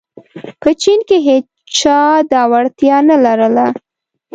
[0.61, 1.99] په چین کې هېچا
[2.31, 3.65] دا وړتیا نه لرله.